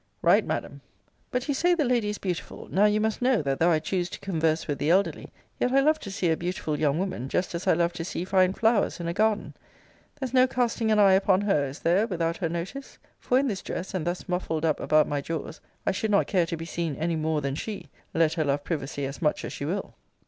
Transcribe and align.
Right, 0.23 0.43
Madam. 0.43 0.81
But 1.29 1.47
you 1.47 1.53
say 1.53 1.75
the 1.75 1.85
lady 1.85 2.09
is 2.09 2.17
beautiful. 2.17 2.67
Now 2.71 2.85
you 2.85 2.99
must 2.99 3.21
know, 3.21 3.43
that 3.43 3.59
though 3.59 3.69
I 3.69 3.77
choose 3.77 4.09
to 4.09 4.19
converse 4.19 4.67
with 4.67 4.79
the 4.79 4.89
elderly, 4.89 5.29
yet 5.59 5.71
I 5.71 5.79
love 5.79 5.99
to 5.99 6.09
see 6.09 6.31
a 6.31 6.35
beautiful 6.35 6.79
young 6.79 6.97
woman, 6.97 7.29
just 7.29 7.53
as 7.53 7.67
I 7.67 7.73
love 7.73 7.93
to 7.93 8.03
see 8.03 8.25
fine 8.25 8.53
flowers 8.53 8.99
in 8.99 9.07
a 9.07 9.13
garden. 9.13 9.53
There's 10.19 10.33
no 10.33 10.47
casting 10.47 10.89
an 10.91 10.97
eye 10.97 11.13
upon 11.13 11.41
her, 11.41 11.67
is 11.67 11.77
there, 11.81 12.07
without 12.07 12.37
her 12.37 12.49
notice? 12.49 12.97
For 13.19 13.37
in 13.37 13.47
this 13.47 13.61
dress, 13.61 13.93
and 13.93 14.07
thus 14.07 14.27
muffled 14.27 14.65
up 14.65 14.79
about 14.79 15.07
my 15.07 15.21
jaws, 15.21 15.61
I 15.85 15.91
should 15.91 16.09
not 16.09 16.25
care 16.25 16.47
to 16.47 16.57
be 16.57 16.65
seen 16.65 16.95
any 16.95 17.15
more 17.15 17.41
than 17.41 17.53
she, 17.53 17.91
let 18.15 18.33
her 18.33 18.43
love 18.43 18.63
privacy 18.63 19.05
as 19.05 19.21
much 19.21 19.45
as 19.45 19.53
she 19.53 19.65
will. 19.65 19.93